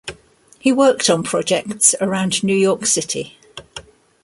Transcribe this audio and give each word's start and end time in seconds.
He 0.57 0.71
worked 0.71 1.11
on 1.11 1.21
projects 1.21 1.93
around 2.01 2.41
New 2.43 2.55
York 2.55 2.87
City. 2.87 3.37